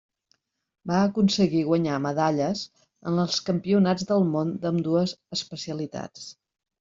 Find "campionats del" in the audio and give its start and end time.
3.49-4.25